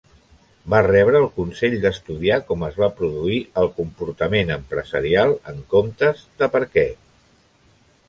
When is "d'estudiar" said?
1.83-2.39